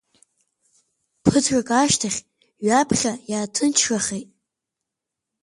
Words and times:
Ԥыҭрак 1.23 1.69
ашьҭахь 1.81 2.19
ҩаԥхьа 2.65 3.13
иааҭынчрахеит. 3.31 4.27